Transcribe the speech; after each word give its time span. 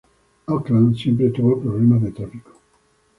Auckland 0.47 0.95
siempre 0.95 1.29
tuvo 1.29 1.61
problemas 1.61 2.01
de 2.01 2.11
tráfico. 2.11 2.53